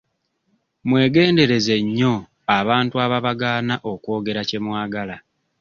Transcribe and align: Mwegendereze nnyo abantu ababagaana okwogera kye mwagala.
Mwegendereze 0.87 1.75
nnyo 1.85 2.13
abantu 2.59 2.95
ababagaana 3.05 3.75
okwogera 3.91 4.41
kye 4.49 4.59
mwagala. 4.65 5.15